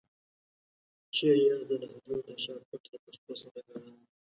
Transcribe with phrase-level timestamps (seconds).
[1.15, 4.05] چيري یاست د لهجو تر شا پټ د پښتو سوداګرانو؟